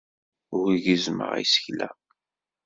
Ur 0.59 0.69
gezzmeɣ 0.83 1.31
isekla. 1.43 1.89